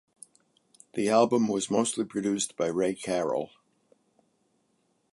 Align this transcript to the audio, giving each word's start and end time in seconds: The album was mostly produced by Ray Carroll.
The 0.93 1.09
album 1.09 1.47
was 1.47 1.69
mostly 1.69 2.05
produced 2.05 2.57
by 2.57 2.65
Ray 2.69 2.95
Carroll. 2.95 3.51